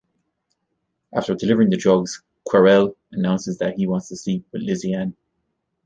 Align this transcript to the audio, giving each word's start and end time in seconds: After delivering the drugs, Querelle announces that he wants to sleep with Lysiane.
After 1.13 1.35
delivering 1.35 1.69
the 1.69 1.77
drugs, 1.77 2.23
Querelle 2.47 2.95
announces 3.11 3.59
that 3.59 3.75
he 3.75 3.85
wants 3.85 4.09
to 4.09 4.15
sleep 4.15 4.47
with 4.51 4.63
Lysiane. 4.63 5.13